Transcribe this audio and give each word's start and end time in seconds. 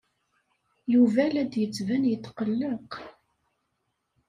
Yuba 0.93 1.23
la 1.33 1.43
d-yettban 1.51 2.03
yetqelleq. 2.11 2.91